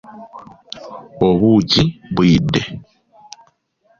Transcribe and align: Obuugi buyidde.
Obuugi 1.27 1.83
buyidde. 2.15 2.61